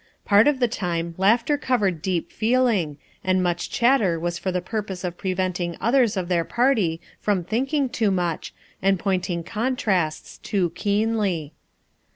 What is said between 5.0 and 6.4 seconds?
of preventing others of